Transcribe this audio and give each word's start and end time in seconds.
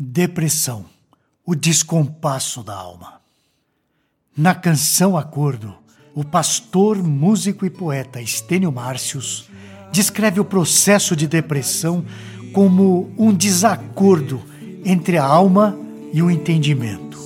Depressão, 0.00 0.84
o 1.44 1.56
descompasso 1.56 2.62
da 2.62 2.72
alma. 2.72 3.14
Na 4.36 4.54
canção 4.54 5.16
Acordo, 5.16 5.74
o 6.14 6.22
pastor, 6.22 7.02
músico 7.02 7.66
e 7.66 7.70
poeta 7.70 8.20
Estênio 8.20 8.70
Márcios 8.70 9.50
descreve 9.90 10.38
o 10.38 10.44
processo 10.44 11.16
de 11.16 11.26
depressão 11.26 12.04
como 12.52 13.12
um 13.18 13.34
desacordo 13.34 14.40
entre 14.84 15.18
a 15.18 15.24
alma 15.24 15.76
e 16.12 16.22
o 16.22 16.30
entendimento. 16.30 17.18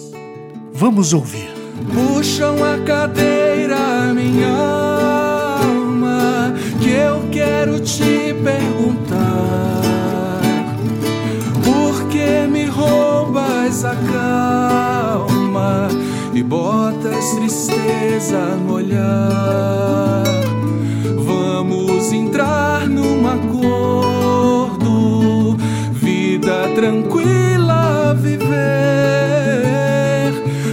Vamos 0.72 1.12
ouvir. 1.12 1.50
Puxam 1.92 2.64
a 2.64 2.78
cadeira, 2.86 3.31
no 18.30 18.74
olhar? 18.74 20.22
Vamos 21.24 22.12
entrar 22.12 22.88
num 22.88 23.26
acordo, 23.26 24.76
vida 25.92 26.68
tranquila 26.74 28.14
viver. 28.14 28.52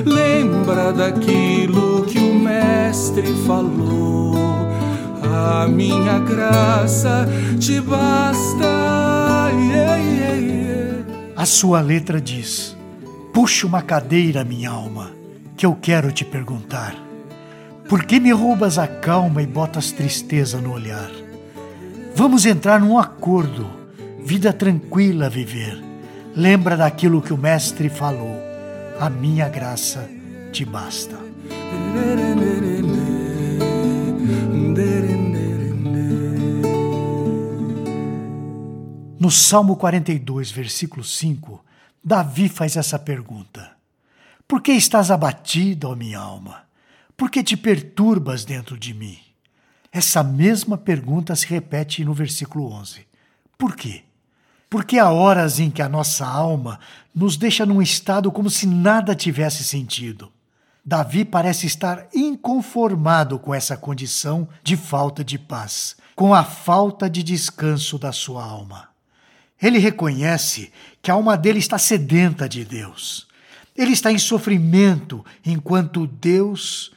Lembra 0.06 0.94
daquilo 0.94 2.04
que 2.06 2.20
o 2.20 2.36
Mestre 2.36 3.34
falou. 3.48 4.38
A 5.24 5.68
minha 5.68 6.20
graça 6.20 7.28
te 7.60 7.82
basta. 7.82 9.50
Yeah, 9.52 9.98
yeah, 9.98 10.36
yeah. 10.36 11.04
A 11.36 11.46
sua 11.46 11.82
letra 11.82 12.22
diz: 12.22 12.78
Puxa 13.34 13.66
uma 13.66 13.82
cadeira, 13.82 14.44
minha 14.44 14.70
alma, 14.70 15.10
que 15.58 15.66
eu 15.66 15.76
quero 15.76 16.12
te 16.12 16.24
perguntar. 16.24 17.09
Por 17.90 18.06
que 18.06 18.20
me 18.20 18.32
roubas 18.32 18.78
a 18.78 18.88
calma 18.88 19.42
e 19.42 19.48
botas 19.48 19.92
tristeza 19.92 20.62
no 20.62 20.74
olhar? 20.74 21.10
Vamos 22.16 22.46
entrar 22.46 22.80
num 22.80 23.00
acordo, 23.00 23.68
vida 24.24 24.54
tranquila 24.54 25.28
viver. 25.28 25.84
Lembra 26.36 26.78
daquilo 26.78 27.20
que 27.20 27.34
o 27.34 27.38
Mestre 27.38 27.90
falou: 27.90 28.38
a 29.00 29.10
minha 29.10 29.50
graça 29.50 30.08
te 30.52 30.64
basta. 30.64 31.18
No 39.20 39.32
Salmo 39.32 39.78
42, 39.78 40.52
versículo 40.52 41.04
5, 41.04 41.66
Davi 42.04 42.50
faz 42.50 42.78
essa 42.78 43.00
pergunta: 43.00 43.72
Por 44.48 44.62
que 44.62 44.74
estás 44.74 45.10
abatida, 45.10 45.88
ó 45.88 45.96
minha 45.96 46.20
alma? 46.20 46.69
Por 47.20 47.30
que 47.30 47.44
te 47.44 47.58
perturbas 47.58 48.46
dentro 48.46 48.78
de 48.78 48.94
mim? 48.94 49.20
Essa 49.92 50.24
mesma 50.24 50.78
pergunta 50.78 51.36
se 51.36 51.46
repete 51.48 52.06
no 52.06 52.14
versículo 52.14 52.72
11. 52.72 53.06
Por 53.58 53.76
quê? 53.76 54.04
Porque 54.70 54.98
há 54.98 55.12
horas 55.12 55.60
em 55.60 55.70
que 55.70 55.82
a 55.82 55.90
nossa 55.90 56.26
alma 56.26 56.80
nos 57.14 57.36
deixa 57.36 57.66
num 57.66 57.82
estado 57.82 58.32
como 58.32 58.50
se 58.50 58.66
nada 58.66 59.14
tivesse 59.14 59.66
sentido. 59.66 60.32
Davi 60.86 61.26
parece 61.26 61.68
estar 61.68 62.08
inconformado 62.16 63.38
com 63.38 63.54
essa 63.54 63.76
condição 63.76 64.48
de 64.64 64.78
falta 64.78 65.22
de 65.22 65.38
paz, 65.38 65.98
com 66.16 66.34
a 66.34 66.46
falta 66.46 67.10
de 67.10 67.22
descanso 67.22 68.00
da 68.00 68.14
sua 68.14 68.46
alma. 68.46 68.88
Ele 69.62 69.78
reconhece 69.78 70.72
que 71.02 71.12
a 71.12 71.16
alma 71.16 71.38
dele 71.38 71.60
está 71.60 71.78
sedenta 71.78 72.48
de 72.48 72.64
Deus. 72.64 73.28
Ele 73.76 73.92
está 73.92 74.10
em 74.10 74.18
sofrimento 74.18 75.26
enquanto 75.46 76.08
Deus 76.08 76.94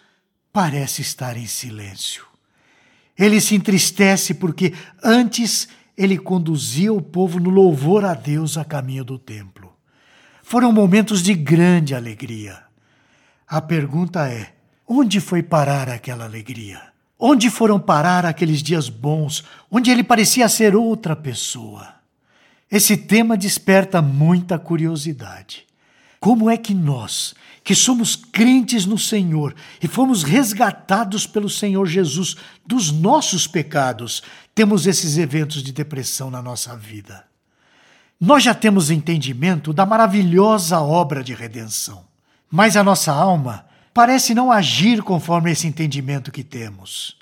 parece 0.53 1.03
estar 1.03 1.37
em 1.37 1.47
silêncio. 1.47 2.25
Ele 3.19 3.41
se 3.41 3.55
entristece 3.55 4.35
porque 4.35 4.75
antes 5.03 5.69
ele 5.97 6.19
conduzia 6.19 6.93
o 6.93 7.01
povo 7.01 7.39
no 7.39 7.51
louvor 7.51 8.05
a 8.05 8.15
Deus 8.15 8.57
a 8.57 8.65
caminho 8.65 9.05
do 9.05 9.19
templo. 9.19 9.73
Foram 10.43 10.73
momentos 10.73 11.23
de 11.23 11.35
grande 11.35 11.95
alegria. 11.95 12.63
A 13.47 13.61
pergunta 13.61 14.29
é: 14.29 14.53
onde 14.87 15.21
foi 15.21 15.43
parar 15.43 15.89
aquela 15.89 16.25
alegria? 16.25 16.81
Onde 17.19 17.49
foram 17.51 17.79
parar 17.79 18.27
aqueles 18.27 18.63
dias 18.63 18.89
bons, 18.89 19.45
onde 19.71 19.91
ele 19.91 20.03
parecia 20.03 20.49
ser 20.49 20.75
outra 20.75 21.15
pessoa? 21.15 21.95
Esse 22.71 22.97
tema 22.97 23.37
desperta 23.37 24.03
muita 24.03 24.59
curiosidade. 24.59 25.67
Como 26.23 26.49
é 26.49 26.57
que 26.57 26.73
nós, 26.73 27.35
que 27.65 27.75
somos 27.75 28.15
crentes 28.15 28.87
no 28.87 28.97
Senhor 28.97 29.57
e 29.83 29.89
fomos 29.89 30.23
resgatados 30.23 31.27
pelo 31.27 31.51
Senhor 31.51 31.85
Jesus 31.85 32.37
dos 32.65 32.93
nossos 32.93 33.49
pecados, 33.49 34.23
temos 34.55 34.87
esses 34.87 35.19
eventos 35.19 35.65
de 35.65 35.73
depressão 35.73 36.31
na 36.31 36.41
nossa 36.41 36.77
vida? 36.77 37.25
Nós 38.21 38.45
já 38.45 38.55
temos 38.55 38.89
entendimento 38.89 39.73
da 39.73 39.85
maravilhosa 39.85 40.79
obra 40.81 41.25
de 41.25 41.35
redenção, 41.35 42.05
mas 42.49 42.77
a 42.77 42.85
nossa 42.85 43.13
alma 43.13 43.67
parece 43.93 44.33
não 44.33 44.53
agir 44.53 45.03
conforme 45.03 45.51
esse 45.51 45.67
entendimento 45.67 46.31
que 46.31 46.45
temos. 46.45 47.17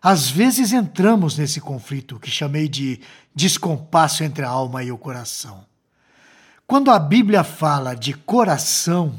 Às 0.00 0.30
vezes 0.30 0.72
entramos 0.72 1.36
nesse 1.36 1.60
conflito 1.60 2.20
que 2.20 2.30
chamei 2.30 2.68
de 2.68 3.00
descompasso 3.34 4.22
entre 4.22 4.44
a 4.44 4.48
alma 4.48 4.84
e 4.84 4.92
o 4.92 4.96
coração. 4.96 5.68
Quando 6.70 6.92
a 6.92 7.00
Bíblia 7.00 7.42
fala 7.42 7.96
de 7.96 8.12
coração, 8.12 9.14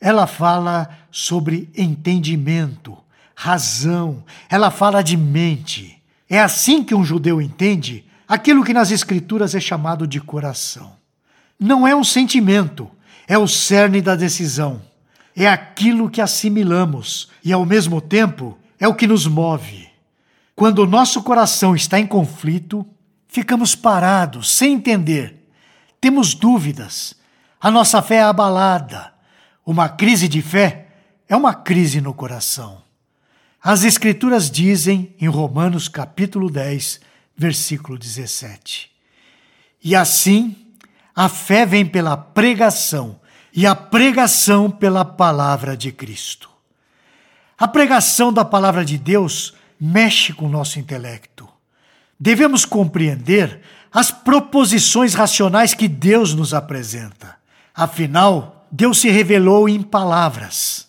ela 0.00 0.24
fala 0.24 0.88
sobre 1.10 1.68
entendimento, 1.76 2.96
razão, 3.34 4.22
ela 4.48 4.70
fala 4.70 5.02
de 5.02 5.16
mente. 5.16 6.00
É 6.30 6.38
assim 6.38 6.84
que 6.84 6.94
um 6.94 7.04
judeu 7.04 7.42
entende 7.42 8.04
aquilo 8.28 8.62
que 8.62 8.72
nas 8.72 8.92
Escrituras 8.92 9.52
é 9.52 9.58
chamado 9.58 10.06
de 10.06 10.20
coração. 10.20 10.92
Não 11.58 11.88
é 11.88 11.96
um 11.96 12.04
sentimento, 12.04 12.88
é 13.26 13.36
o 13.36 13.48
cerne 13.48 14.00
da 14.00 14.14
decisão. 14.14 14.80
É 15.34 15.48
aquilo 15.48 16.08
que 16.08 16.20
assimilamos 16.20 17.30
e, 17.44 17.52
ao 17.52 17.66
mesmo 17.66 18.00
tempo, 18.00 18.56
é 18.78 18.86
o 18.86 18.94
que 18.94 19.08
nos 19.08 19.26
move. 19.26 19.88
Quando 20.54 20.78
o 20.78 20.86
nosso 20.86 21.20
coração 21.24 21.74
está 21.74 21.98
em 21.98 22.06
conflito, 22.06 22.86
ficamos 23.26 23.74
parados, 23.74 24.52
sem 24.52 24.74
entender. 24.74 25.41
Temos 26.02 26.34
dúvidas. 26.34 27.14
A 27.60 27.70
nossa 27.70 28.02
fé 28.02 28.16
é 28.16 28.22
abalada. 28.22 29.14
Uma 29.64 29.88
crise 29.88 30.26
de 30.26 30.42
fé 30.42 30.88
é 31.28 31.36
uma 31.36 31.54
crise 31.54 32.00
no 32.00 32.12
coração. 32.12 32.82
As 33.62 33.84
Escrituras 33.84 34.50
dizem 34.50 35.14
em 35.20 35.28
Romanos 35.28 35.86
capítulo 35.86 36.50
10, 36.50 37.00
versículo 37.36 37.96
17: 37.96 38.90
E 39.84 39.94
assim, 39.94 40.56
a 41.14 41.28
fé 41.28 41.64
vem 41.64 41.86
pela 41.86 42.16
pregação, 42.16 43.20
e 43.54 43.64
a 43.64 43.76
pregação 43.76 44.68
pela 44.68 45.04
palavra 45.04 45.76
de 45.76 45.92
Cristo. 45.92 46.50
A 47.56 47.68
pregação 47.68 48.32
da 48.32 48.44
palavra 48.44 48.84
de 48.84 48.98
Deus 48.98 49.54
mexe 49.80 50.32
com 50.32 50.46
o 50.46 50.50
nosso 50.50 50.80
intelecto. 50.80 51.48
Devemos 52.18 52.64
compreender 52.64 53.62
as 53.92 54.10
proposições 54.10 55.14
racionais 55.14 55.74
que 55.74 55.86
Deus 55.86 56.34
nos 56.34 56.54
apresenta. 56.54 57.36
Afinal, 57.74 58.66
Deus 58.70 59.00
se 59.00 59.10
revelou 59.10 59.68
em 59.68 59.82
palavras. 59.82 60.88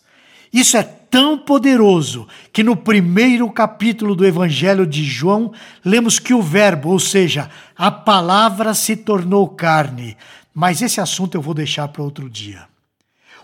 Isso 0.52 0.78
é 0.78 0.84
tão 0.84 1.38
poderoso 1.38 2.28
que 2.52 2.64
no 2.64 2.76
primeiro 2.76 3.50
capítulo 3.52 4.16
do 4.16 4.26
Evangelho 4.26 4.88
de 4.88 5.04
João 5.04 5.52
lemos 5.84 6.18
que 6.18 6.34
o 6.34 6.42
Verbo, 6.42 6.90
ou 6.90 7.00
seja, 7.00 7.50
a 7.76 7.92
palavra 7.92 8.74
se 8.74 8.96
tornou 8.96 9.50
carne. 9.50 10.16
Mas 10.54 10.82
esse 10.82 11.02
assunto 11.02 11.36
eu 11.36 11.42
vou 11.42 11.54
deixar 11.54 11.88
para 11.88 12.04
outro 12.04 12.30
dia. 12.30 12.68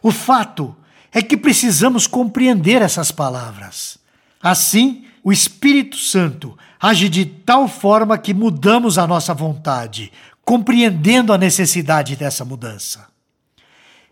O 0.01 0.12
fato 0.12 0.75
é 1.12 1.22
que 1.22 1.36
precisamos 1.36 2.07
compreender 2.07 2.81
essas 2.81 3.12
palavras. 3.12 3.98
Assim, 4.42 5.06
o 5.24 5.34
Espírito 5.34 5.98
Santo 5.98 6.57
age 6.80 7.10
de 7.10 7.26
tal 7.26 7.68
forma 7.68 8.18
que 8.18 8.34
mudamos 8.34 8.98
a 8.98 9.06
nossa 9.06 9.34
vontade, 9.34 10.12
compreendendo 10.46 11.34
a 11.34 11.38
necessidade 11.38 12.16
dessa 12.16 12.46
mudança. 12.46 13.08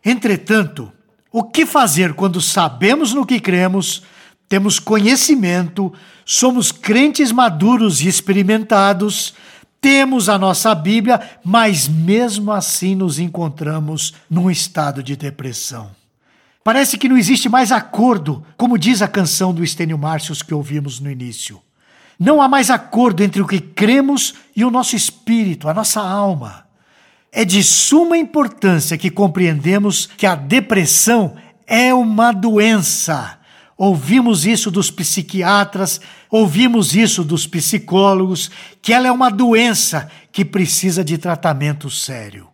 Entretanto, 0.04 0.92
o 1.32 1.44
que 1.44 1.66
fazer 1.66 2.14
quando 2.14 2.42
sabemos 2.42 3.14
no 3.14 3.26
que 3.26 3.40
cremos, 3.40 4.04
temos 4.50 4.80
conhecimento, 4.80 5.94
somos 6.26 6.72
crentes 6.72 7.32
maduros 7.32 8.02
e 8.02 8.08
experimentados, 8.08 9.34
temos 9.80 10.28
a 10.30 10.38
nossa 10.38 10.74
Bíblia, 10.74 11.22
mas 11.44 11.88
mesmo 11.88 12.52
assim 12.52 12.96
nos 12.96 13.20
encontramos 13.20 14.14
num 14.30 14.50
estado 14.50 15.02
de 15.02 15.16
depressão? 15.16 15.92
Parece 16.64 16.98
que 16.98 17.08
não 17.08 17.18
existe 17.18 17.48
mais 17.48 17.72
acordo, 17.72 18.44
como 18.58 18.78
diz 18.78 19.02
a 19.02 19.08
canção 19.08 19.54
do 19.54 19.64
Estênio 19.64 19.98
Márcios 19.98 20.42
que 20.42 20.54
ouvimos 20.54 21.00
no 21.00 21.10
início. 21.10 21.62
Não 22.20 22.42
há 22.42 22.48
mais 22.48 22.70
acordo 22.70 23.24
entre 23.24 23.42
o 23.42 23.48
que 23.48 23.60
cremos 23.60 24.34
e 24.56 24.66
o 24.66 24.72
nosso 24.72 24.96
espírito, 24.96 25.70
a 25.70 25.74
nossa 25.74 26.02
alma. 26.02 26.66
É 27.32 27.46
de 27.46 27.62
suma 27.64 28.18
importância 28.18 28.98
que 28.98 29.12
compreendemos 29.12 30.08
que 30.18 30.26
a 30.26 30.34
depressão 30.34 31.36
é 31.68 31.94
uma 31.94 32.32
doença. 32.32 33.38
Ouvimos 33.78 34.48
isso 34.48 34.72
dos 34.72 34.90
psiquiatras, 34.90 36.02
ouvimos 36.32 36.96
isso 36.96 37.24
dos 37.24 37.46
psicólogos, 37.46 38.50
que 38.82 38.92
ela 38.92 39.08
é 39.08 39.12
uma 39.12 39.30
doença 39.30 40.10
que 40.32 40.44
precisa 40.44 41.04
de 41.04 41.20
tratamento 41.20 41.88
sério. 41.92 42.48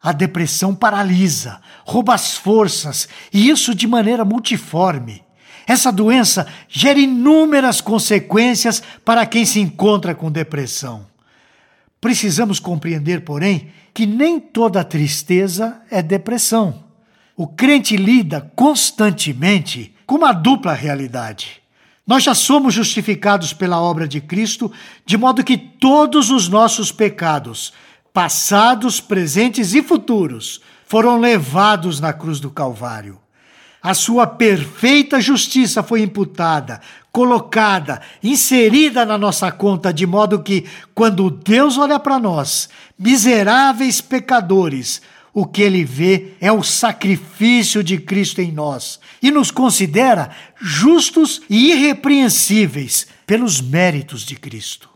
A 0.00 0.12
depressão 0.12 0.74
paralisa, 0.74 1.60
rouba 1.84 2.14
as 2.14 2.36
forças, 2.36 3.06
e 3.30 3.50
isso 3.50 3.74
de 3.74 3.86
maneira 3.86 4.24
multiforme. 4.24 5.25
Essa 5.66 5.90
doença 5.90 6.46
gera 6.68 6.98
inúmeras 6.98 7.80
consequências 7.80 8.82
para 9.04 9.26
quem 9.26 9.44
se 9.44 9.58
encontra 9.58 10.14
com 10.14 10.30
depressão. 10.30 11.06
Precisamos 12.00 12.60
compreender, 12.60 13.22
porém, 13.22 13.72
que 13.92 14.06
nem 14.06 14.38
toda 14.38 14.84
tristeza 14.84 15.80
é 15.90 16.00
depressão. 16.00 16.84
O 17.36 17.48
crente 17.48 17.96
lida 17.96 18.52
constantemente 18.54 19.92
com 20.06 20.14
uma 20.14 20.32
dupla 20.32 20.72
realidade. 20.72 21.60
Nós 22.06 22.22
já 22.22 22.34
somos 22.34 22.72
justificados 22.72 23.52
pela 23.52 23.80
obra 23.80 24.06
de 24.06 24.20
Cristo, 24.20 24.70
de 25.04 25.16
modo 25.16 25.42
que 25.42 25.58
todos 25.58 26.30
os 26.30 26.48
nossos 26.48 26.92
pecados, 26.92 27.72
passados, 28.12 29.00
presentes 29.00 29.74
e 29.74 29.82
futuros, 29.82 30.60
foram 30.86 31.18
levados 31.18 31.98
na 31.98 32.12
cruz 32.12 32.38
do 32.38 32.50
Calvário. 32.50 33.18
A 33.86 33.94
sua 33.94 34.26
perfeita 34.26 35.20
justiça 35.20 35.80
foi 35.80 36.02
imputada, 36.02 36.80
colocada, 37.12 38.02
inserida 38.20 39.06
na 39.06 39.16
nossa 39.16 39.52
conta, 39.52 39.94
de 39.94 40.04
modo 40.04 40.42
que, 40.42 40.64
quando 40.92 41.30
Deus 41.30 41.78
olha 41.78 41.96
para 42.00 42.18
nós, 42.18 42.68
miseráveis 42.98 44.00
pecadores, 44.00 45.00
o 45.32 45.46
que 45.46 45.62
ele 45.62 45.84
vê 45.84 46.32
é 46.40 46.50
o 46.50 46.64
sacrifício 46.64 47.80
de 47.84 47.96
Cristo 47.98 48.40
em 48.40 48.50
nós 48.50 48.98
e 49.22 49.30
nos 49.30 49.52
considera 49.52 50.30
justos 50.60 51.42
e 51.48 51.70
irrepreensíveis 51.70 53.06
pelos 53.24 53.60
méritos 53.60 54.22
de 54.22 54.34
Cristo. 54.34 54.90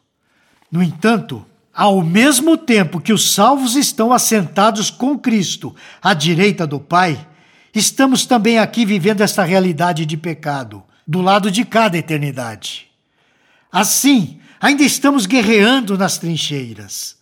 No 0.69 0.83
entanto, 0.83 1.47
ao 1.73 2.03
mesmo 2.03 2.57
tempo 2.57 3.01
que 3.01 3.13
os 3.13 3.35
salvos 3.35 3.77
estão 3.77 4.13
assentados 4.13 4.91
com 4.91 5.17
Cristo 5.17 5.77
à 6.03 6.13
direita 6.13 6.67
do 6.67 6.81
Pai, 6.81 7.30
estamos 7.75 8.27
também 8.27 8.59
aqui 8.59 8.85
vivendo 8.85 9.21
esta 9.21 9.45
realidade 9.45 10.07
de 10.07 10.17
pecado, 10.17 10.83
do 11.07 11.21
lado 11.21 11.51
de 11.51 11.65
cada 11.65 11.99
eternidade. 11.99 12.89
Assim, 13.71 14.41
ainda 14.61 14.83
estamos 14.83 15.27
guerreando 15.27 15.97
nas 15.97 16.19
trincheiras. 16.19 17.17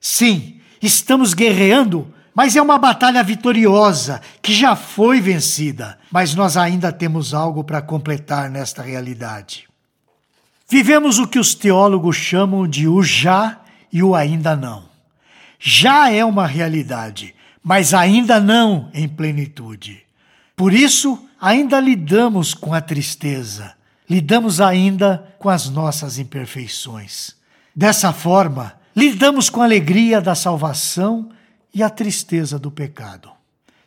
Sim, 0.00 0.60
estamos 0.80 1.34
guerreando 1.34 2.12
mas 2.34 2.56
é 2.56 2.62
uma 2.62 2.78
batalha 2.78 3.22
vitoriosa 3.22 4.20
que 4.40 4.54
já 4.54 4.74
foi 4.74 5.20
vencida, 5.20 5.98
mas 6.10 6.34
nós 6.34 6.56
ainda 6.56 6.90
temos 6.90 7.34
algo 7.34 7.62
para 7.62 7.82
completar 7.82 8.48
nesta 8.48 8.82
realidade. 8.82 9.68
Vivemos 10.68 11.18
o 11.18 11.26
que 11.26 11.38
os 11.38 11.54
teólogos 11.54 12.16
chamam 12.16 12.66
de 12.66 12.88
o 12.88 13.02
já 13.02 13.60
e 13.92 14.02
o 14.02 14.14
ainda 14.14 14.56
não. 14.56 14.84
Já 15.58 16.10
é 16.10 16.24
uma 16.24 16.46
realidade, 16.46 17.34
mas 17.62 17.94
ainda 17.94 18.40
não 18.40 18.90
em 18.92 19.08
plenitude. 19.08 20.02
Por 20.56 20.72
isso, 20.72 21.26
ainda 21.40 21.80
lidamos 21.80 22.54
com 22.54 22.74
a 22.74 22.80
tristeza, 22.80 23.74
lidamos 24.08 24.60
ainda 24.60 25.34
com 25.38 25.48
as 25.48 25.68
nossas 25.68 26.18
imperfeições. 26.18 27.34
Dessa 27.74 28.12
forma, 28.12 28.74
lidamos 28.94 29.48
com 29.48 29.60
a 29.60 29.64
alegria 29.64 30.20
da 30.20 30.34
salvação 30.34 31.30
e 31.74 31.82
a 31.82 31.88
tristeza 31.88 32.58
do 32.58 32.70
pecado. 32.70 33.30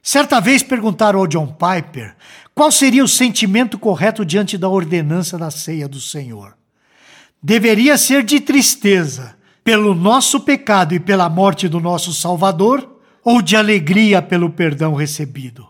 Certa 0.01 0.39
vez 0.39 0.62
perguntaram 0.63 1.19
ao 1.19 1.27
John 1.27 1.48
Piper 1.48 2.16
qual 2.54 2.72
seria 2.72 3.04
o 3.04 3.07
sentimento 3.07 3.77
correto 3.77 4.24
diante 4.24 4.57
da 4.57 4.69
ordenança 4.69 5.38
da 5.38 5.51
ceia 5.51 5.88
do 5.88 6.00
Senhor. 6.00 6.56
Deveria 7.42 7.98
ser 7.98 8.24
de 8.24 8.39
tristeza 8.39 9.36
pelo 9.63 9.95
nosso 9.95 10.39
pecado 10.39 10.94
e 10.94 11.00
pela 11.00 11.27
morte 11.27 11.68
do 11.68 11.80
nosso 11.80 12.13
Salvador, 12.13 12.94
ou 13.25 13.42
de 13.42 13.57
alegria 13.57 14.22
pelo 14.22 14.51
perdão 14.51 14.94
recebido? 14.94 15.68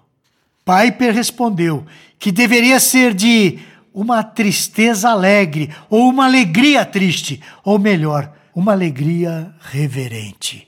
Piper 0.65 1.13
respondeu 1.13 1.85
que 2.19 2.31
deveria 2.31 2.79
ser 2.79 3.13
de 3.13 3.59
uma 3.93 4.21
tristeza 4.21 5.09
alegre, 5.09 5.73
ou 5.89 6.09
uma 6.09 6.25
alegria 6.25 6.85
triste, 6.85 7.41
ou 7.63 7.79
melhor, 7.79 8.29
uma 8.53 8.73
alegria 8.73 9.53
reverente. 9.61 10.67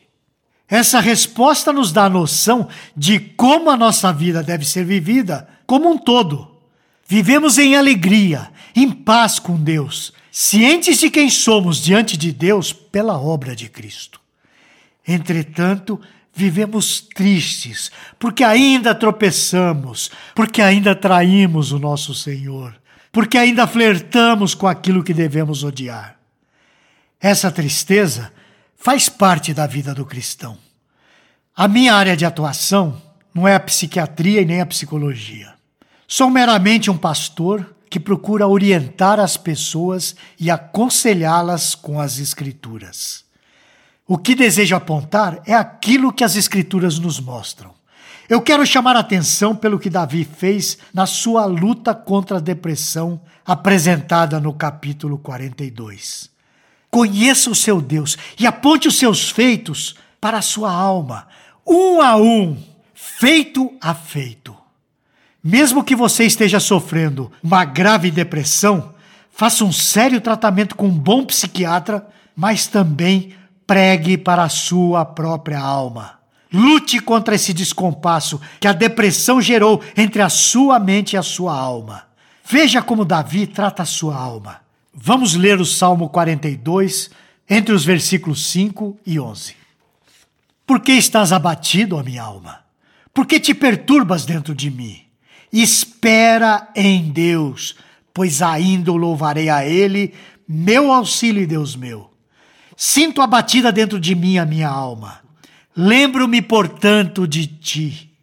Essa 0.69 1.00
resposta 1.01 1.74
nos 1.74 1.92
dá 1.92 2.06
a 2.06 2.10
noção 2.10 2.69
de 2.95 3.19
como 3.19 3.69
a 3.69 3.75
nossa 3.75 4.13
vida 4.13 4.42
deve 4.42 4.66
ser 4.66 4.86
vivida 4.86 5.48
como 5.66 5.89
um 5.89 5.98
todo. 5.98 6.56
Vivemos 7.06 7.57
em 7.57 7.75
alegria, 7.75 8.50
em 8.75 8.92
paz 8.92 9.39
com 9.39 9.56
Deus, 9.56 10.13
cientes 10.31 11.00
de 11.00 11.10
quem 11.10 11.30
somos 11.30 11.81
diante 11.81 12.16
de 12.16 12.31
Deus 12.31 12.72
pela 12.72 13.19
obra 13.19 13.56
de 13.56 13.68
Cristo. 13.69 14.22
Entretanto, 15.07 16.00
vivemos 16.38 17.01
tristes, 17.01 17.92
porque 18.19 18.44
ainda 18.44 18.94
tropeçamos, 18.94 20.12
porque 20.36 20.62
ainda 20.62 20.95
traímos 20.95 21.72
o 21.72 21.80
nosso 21.80 22.13
Senhor, 22.13 22.80
porque 23.12 23.39
ainda 23.39 23.66
flertamos 23.66 24.54
com 24.54 24.68
aquilo 24.68 25.04
que 25.04 25.16
devemos 25.16 25.63
odiar. 25.63 26.16
Essa 27.19 27.51
tristeza 27.51 28.31
faz 28.75 29.10
parte 29.10 29.51
da 29.51 29.66
vida 29.66 29.95
do 29.95 30.06
cristão. 30.06 30.60
A 31.56 31.68
minha 31.68 31.95
área 31.95 32.16
de 32.16 32.24
atuação 32.24 33.01
não 33.34 33.48
é 33.48 33.56
a 33.56 33.60
psiquiatria 33.60 34.39
e 34.39 34.45
nem 34.45 34.62
a 34.62 34.66
psicologia. 34.66 35.56
Sou 36.07 36.30
meramente 36.30 36.92
um 36.92 36.98
pastor 36.98 37.75
que 37.89 38.00
procura 38.00 38.48
orientar 38.48 39.19
as 39.19 39.36
pessoas 39.38 40.16
e 40.39 40.51
aconselhá-las 40.51 41.74
com 41.74 42.00
as 42.00 42.19
Escrituras. 42.19 43.26
O 44.07 44.18
que 44.18 44.33
desejo 44.33 44.74
apontar 44.74 45.42
é 45.45 45.54
aquilo 45.54 46.13
que 46.13 46.24
as 46.24 46.38
Escrituras 46.38 46.98
nos 46.98 47.19
mostram. 47.19 47.75
Eu 48.30 48.42
quero 48.42 48.65
chamar 48.65 48.95
a 48.95 49.00
atenção 49.00 49.54
pelo 49.54 49.77
que 49.77 49.89
Davi 49.89 50.24
fez 50.24 50.77
na 50.94 51.06
sua 51.06 51.45
luta 51.45 51.94
contra 51.94 52.38
a 52.38 52.42
depressão, 52.42 53.19
apresentada 53.45 54.39
no 54.39 54.54
capítulo 54.54 55.18
42. 55.18 56.30
Conheça 56.89 57.50
o 57.50 57.56
seu 57.56 57.81
Deus 57.81 58.18
e 58.39 58.48
aponte 58.48 58.88
os 58.88 58.98
seus 58.98 59.30
feitos 59.30 59.95
para 60.21 60.38
a 60.38 60.42
sua 60.42 60.71
alma, 60.71 61.27
um 61.65 62.01
a 62.01 62.15
um, 62.15 62.57
feito 62.94 63.74
a 63.81 63.94
feito. 63.94 64.55
Mesmo 65.43 65.84
que 65.84 65.96
você 65.96 66.25
esteja 66.25 66.62
sofrendo 66.62 67.31
uma 67.43 67.65
grave 67.65 68.10
depressão, 68.10 68.93
faça 69.31 69.65
um 69.65 69.72
sério 69.72 70.22
tratamento 70.22 70.75
com 70.75 70.88
um 70.88 70.98
bom 70.98 71.25
psiquiatra, 71.25 72.08
mas 72.36 72.67
também 72.67 73.37
pregue 73.67 74.17
para 74.17 74.43
a 74.43 74.50
sua 74.50 75.03
própria 75.05 75.59
alma. 75.59 76.17
Lute 76.51 77.00
contra 77.01 77.36
esse 77.36 77.53
descompasso 77.53 78.39
que 78.59 78.67
a 78.67 78.74
depressão 78.74 79.41
gerou 79.41 79.83
entre 79.95 80.21
a 80.21 80.29
sua 80.29 80.79
mente 80.79 81.13
e 81.13 81.17
a 81.17 81.21
sua 81.21 81.53
alma. 81.53 82.07
Veja 82.50 82.81
como 82.81 83.03
Davi 83.03 83.45
trata 83.45 83.83
a 83.83 83.86
sua 83.86 84.15
alma. 84.15 84.62
Vamos 84.93 85.36
ler 85.36 85.59
o 85.59 85.65
Salmo 85.65 86.07
42, 86.09 87.12
entre 87.50 87.74
os 87.74 87.83
versículos 87.83 88.47
5 88.47 88.97
e 89.05 89.19
11. 89.19 89.55
Por 90.65 90.79
que 90.79 90.93
estás 90.93 91.33
abatido, 91.33 91.97
ó 91.97 92.03
minha 92.03 92.24
alma? 92.24 92.62
Por 93.13 93.25
que 93.25 93.39
te 93.39 93.53
perturbas 93.53 94.25
dentro 94.25 94.55
de 94.55 94.71
mim? 94.71 95.01
Espera 95.51 96.69
em 96.75 97.09
Deus, 97.09 97.75
pois 98.13 98.41
ainda 98.41 98.91
o 98.91 98.97
louvarei 98.97 99.50
a 99.50 99.65
Ele, 99.65 100.13
meu 100.47 100.91
auxílio 100.91 101.43
e 101.43 101.45
Deus 101.45 101.75
meu. 101.75 102.09
Sinto 102.79 103.24
abatida 103.24 103.72
dentro 103.72 104.00
de 104.00 104.13
mim 104.13 104.38
a 104.38 104.46
minha 104.46 104.69
alma. 104.69 105.19
Lembro-me, 105.75 106.43
portanto, 106.43 107.27
de 107.27 107.48
ti. 107.48 108.13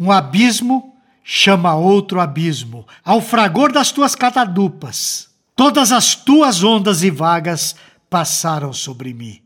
Um 0.00 0.10
abismo 0.10 0.96
chama 1.22 1.74
outro 1.74 2.18
abismo, 2.18 2.86
ao 3.04 3.20
fragor 3.20 3.70
das 3.70 3.92
tuas 3.92 4.14
catadupas. 4.14 5.28
Todas 5.54 5.92
as 5.92 6.14
tuas 6.14 6.64
ondas 6.64 7.02
e 7.02 7.10
vagas 7.10 7.76
passaram 8.08 8.72
sobre 8.72 9.12
mim. 9.12 9.42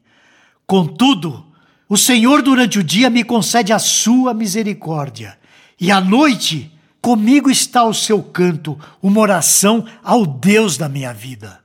Contudo, 0.64 1.44
o 1.88 1.96
Senhor 1.96 2.40
durante 2.40 2.78
o 2.78 2.84
dia 2.84 3.10
me 3.10 3.24
concede 3.24 3.72
a 3.72 3.80
sua 3.80 4.32
misericórdia, 4.32 5.36
e 5.80 5.90
à 5.90 6.00
noite 6.00 6.70
comigo 7.00 7.50
está 7.50 7.82
o 7.82 7.92
seu 7.92 8.22
canto, 8.22 8.78
uma 9.02 9.20
oração 9.20 9.84
ao 10.04 10.24
Deus 10.24 10.76
da 10.76 10.88
minha 10.88 11.12
vida. 11.12 11.61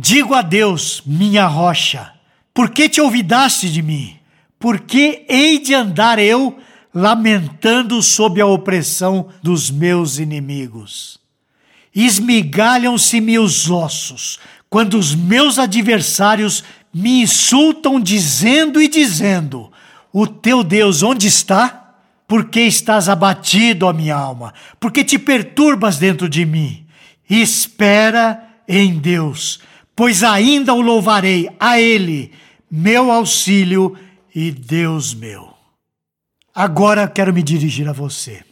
Digo 0.00 0.34
a 0.34 0.42
Deus, 0.42 1.02
minha 1.04 1.46
rocha, 1.46 2.14
por 2.54 2.70
que 2.70 2.88
te 2.88 3.00
olvidaste 3.00 3.68
de 3.68 3.82
mim? 3.82 4.16
Por 4.58 4.80
que 4.80 5.26
hei 5.28 5.58
de 5.58 5.74
andar 5.74 6.18
eu 6.18 6.58
lamentando 6.94 8.00
sob 8.02 8.40
a 8.40 8.46
opressão 8.46 9.28
dos 9.42 9.70
meus 9.70 10.18
inimigos? 10.18 11.18
esmigalham-se-me 11.94 13.38
os 13.38 13.70
ossos, 13.70 14.38
quando 14.70 14.98
os 14.98 15.14
meus 15.14 15.58
adversários 15.58 16.62
me 16.92 17.22
insultam, 17.22 18.00
dizendo 18.00 18.80
e 18.80 18.88
dizendo: 18.88 19.70
O 20.12 20.26
teu 20.26 20.62
Deus 20.62 21.02
onde 21.02 21.26
está? 21.26 21.96
Por 22.26 22.50
que 22.50 22.60
estás 22.60 23.08
abatido, 23.08 23.86
ó 23.86 23.92
minha 23.92 24.14
alma? 24.14 24.52
Por 24.78 24.92
que 24.92 25.02
te 25.02 25.18
perturbas 25.18 25.98
dentro 25.98 26.28
de 26.28 26.44
mim? 26.44 26.86
Espera 27.28 28.46
em 28.68 28.98
Deus, 28.98 29.60
pois 29.98 30.22
ainda 30.22 30.72
o 30.74 30.80
louvarei 30.80 31.50
a 31.58 31.80
Ele, 31.80 32.30
meu 32.70 33.10
auxílio 33.10 33.98
e 34.32 34.52
Deus 34.52 35.12
meu. 35.12 35.52
Agora 36.54 37.08
quero 37.08 37.34
me 37.34 37.42
dirigir 37.42 37.88
a 37.88 37.92
você. 37.92 38.44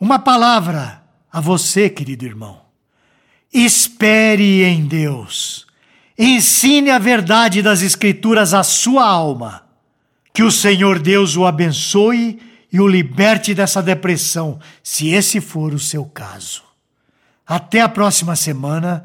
Uma 0.00 0.18
palavra 0.18 1.02
a 1.30 1.42
você, 1.42 1.90
querido 1.90 2.24
irmão. 2.24 2.58
Espere 3.52 4.64
em 4.64 4.86
Deus. 4.86 5.66
Ensine 6.18 6.88
a 6.88 6.98
verdade 6.98 7.60
das 7.60 7.82
Escrituras 7.82 8.54
à 8.54 8.62
sua 8.62 9.06
alma. 9.06 9.66
Que 10.32 10.42
o 10.42 10.50
Senhor 10.50 10.98
Deus 10.98 11.36
o 11.36 11.44
abençoe 11.44 12.40
e 12.72 12.80
o 12.80 12.88
liberte 12.88 13.52
dessa 13.52 13.82
depressão, 13.82 14.58
se 14.82 15.08
esse 15.08 15.38
for 15.38 15.74
o 15.74 15.78
seu 15.78 16.06
caso. 16.06 16.62
Até 17.46 17.82
a 17.82 17.88
próxima 17.90 18.34
semana, 18.34 19.04